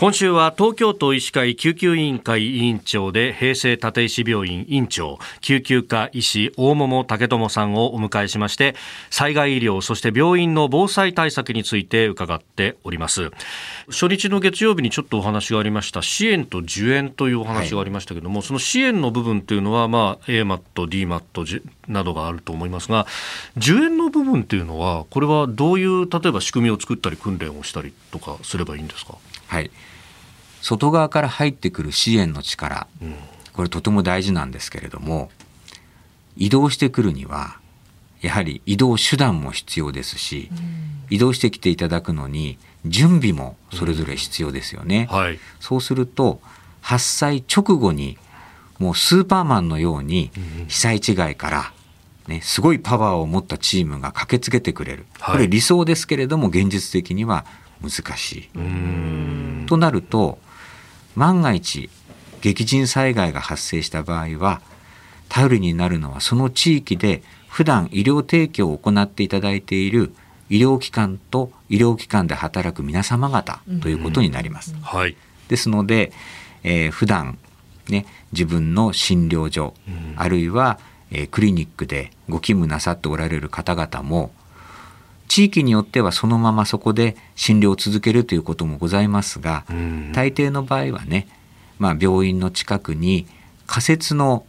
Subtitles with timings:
[0.00, 8.74] 今週は東京都医師会救急委員会委員長で平成立石病院院長救急科医師大桃武智さんをお迎えしまして
[9.10, 13.30] 災害医療そして病院の防災対策について伺っております。
[13.88, 23.06] 初日の月曜日にちょっとお話がありました支援と受援というお話がありましたけども、はい、その支援の部分というのはまあ AMAT、DMAT などがあると思いますが
[23.58, 29.18] 受援の部分というのはこれはどういう例えば仕組みを作ったり訓練をしたりとかすればいいんですか？
[29.50, 29.70] はい。
[30.62, 32.86] 外側から入ってくる支援の力、
[33.52, 35.30] これとても大事なんですけれども
[36.36, 37.58] 移動してくるには
[38.20, 40.50] やはり移動手段も必要ですし、
[41.08, 45.08] 移動してきていただくのに準備もそれぞれ必要ですよね。
[45.10, 45.16] うん。
[45.16, 46.40] はい、そうすると
[46.80, 48.16] 発災直後に
[48.78, 50.30] もうスーパーマンのように
[50.68, 51.72] 被災地外から、
[52.28, 57.44] ね、すごいパワーを持ったチームが駆けつけてくれる、これ理想ですけれども現実的には
[57.82, 59.66] 難しい。
[59.66, 60.38] となると
[61.16, 61.90] 万が一
[62.40, 64.60] 激甚災害が発生した場合は
[65.28, 70.12] 頼りになるのはその地域で普段医療提供を行っていただいている
[70.48, 74.72] 医療機関と医療機関で働く皆様方ということになります。
[74.74, 75.16] うんはい、
[75.48, 76.12] ですので、
[76.64, 77.38] えー、普段
[77.88, 80.78] ね自分の診療所、うん、あるいは、
[81.10, 84.32] えー、クリニックでご勤務なさっておられる方々も
[85.30, 89.64] 地域によってはそのままそこで診療を続けるということもございますが、
[90.12, 91.28] 大抵の場合はね、
[91.78, 93.28] まあ、病院の近くに
[93.68, 94.44] 仮設の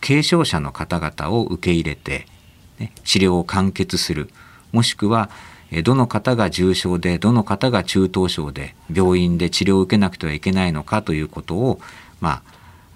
[0.00, 2.26] 軽症者の方々を受け入れて、
[2.78, 4.30] ね、治療を完結する。
[4.72, 5.28] もしくは
[5.82, 11.80] どの方が重症でどの方が中等症で病院で治療を受けなくてはいけないのかということを、
[12.22, 12.42] まあ、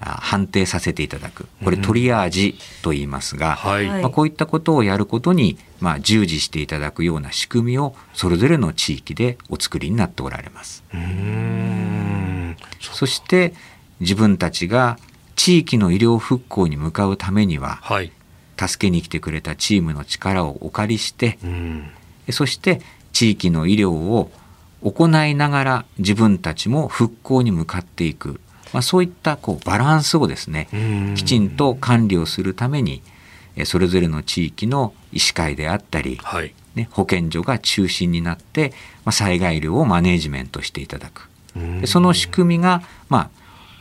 [0.01, 1.49] 判定させていただく。
[1.65, 10.85] これトリアージと言いますが、はい、まあ、こういったことをやることに、まあ、従事していただくような仕組みをそれぞれの地域でお作りになっておられます。
[12.81, 13.55] そして
[14.01, 14.99] 自分たちが
[15.35, 18.13] 地域の医療復興に向かうためには、はい、
[18.59, 21.39] 助けに来てくれたチームの力をお借りして
[22.31, 22.81] そして
[23.13, 24.31] 地域の医療を
[24.83, 28.41] 行いながら自分たちも復興に向かっていく
[28.73, 30.69] まあ、そういったこうバランスをですね
[31.17, 33.03] きちんと管理をするために
[33.65, 38.73] それぞれの地域の医師会であったり、はい、ね、保健所が中心になって、
[39.05, 41.29] まあ、災害医療をマネジメントしていただく。
[41.87, 43.31] その仕組みが、まあ、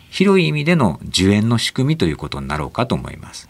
[0.09, 3.47] 広い意味での受援の仕組みということになろうかと思います。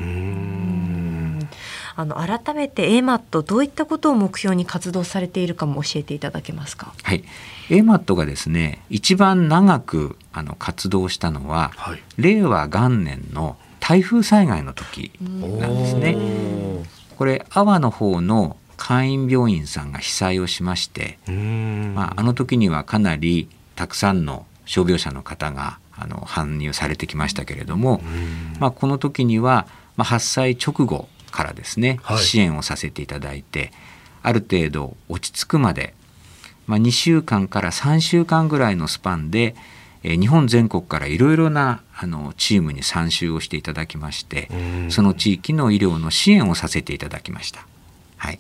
[1.98, 6.94] あの改めて AMAT どういったことを目標に活動されているかも教えていただけますか？
[7.02, 7.24] はい、
[7.70, 16.16] AMAT がですね一番長くあの活動したのは、はい、令和元年の台風災害の時なんですね。
[17.18, 28.02] これ阿波の方の会員病院さんが被災をしまして、まあ、あの時にはかなりたくさんの傷病者の方があの搬入されてきましたけれども、
[28.60, 29.66] まあ、この時には、
[29.96, 33.72] まあ、発災直後からですね、はい、支援をさせていただいて
[34.24, 35.94] ある程度落ち着くまで、
[36.66, 39.56] まあ、2週間から3週間ぐらいのスパンで、
[40.04, 44.50] えー、日本全国からいろいろなあのチームに参集をしていただきまして
[44.90, 47.66] その地域の医療の支援をさせていただきました。
[48.18, 48.40] はい、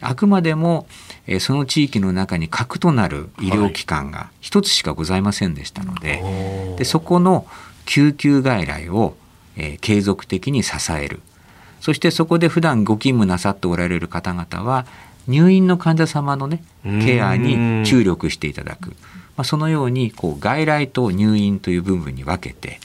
[0.00, 0.86] あくまでも、
[1.26, 7.46] えー、その地域の中に核となる医療機関が一つしかございませんでしたのではい、でそこの
[7.84, 9.16] 救急外来を、
[9.56, 11.20] えー、継続的に支える
[11.80, 14.86] そしてそこで普段ご勤務なさっておられる方々は
[15.28, 18.90] 入院の患者様のねケアに注力していただく、
[19.36, 22.80] まあ、そのようにこう外来と入院という部分に分けて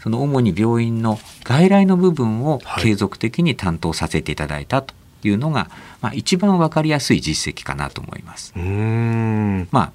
[0.00, 5.68] その主に病院の外来の部分を継続的に担当させていただいたというのが、はい、
[6.02, 8.52] まあ、一番分かりやすい実績かなと思います。
[8.56, 9.92] まあ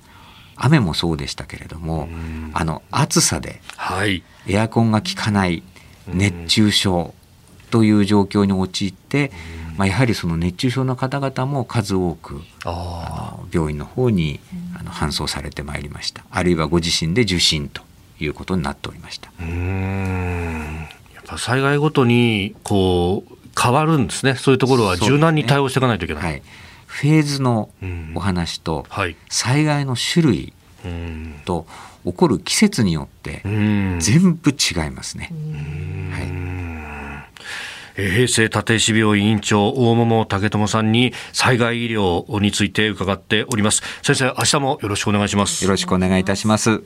[0.63, 2.07] 雨もそうでしたけれども
[2.53, 3.61] あの暑さで
[4.47, 5.63] エアコンが効かない
[6.07, 7.15] 熱中症
[7.71, 9.31] という状況に陥って、
[9.77, 14.39] まあ、やはりその熱中症の方々も数多くあの病院の方に
[14.79, 16.23] あの搬送されてまいりました。
[16.29, 17.81] あるいはご自身で受診と
[18.19, 19.31] いうことになっておりました。
[19.41, 20.87] うん。
[21.15, 24.35] やっぱ災害ごとにこう変わるんですね。
[24.35, 26.23] そういうところは柔軟に対応していかないといけない。
[26.23, 26.43] ねはい、
[26.85, 27.69] フェーズの
[28.15, 28.85] お話と
[29.29, 30.53] 災害の種類
[31.45, 31.65] と
[32.05, 33.41] 起こる季節によって
[33.99, 35.31] 全部違いますね。
[36.11, 36.30] はい
[37.95, 43.83] 平成立石病院院長大桃武智さんに災害医療について伺っております。
[44.01, 45.63] 先生明日もよろしくお願いします。
[45.63, 46.81] よろしくお願いいたします。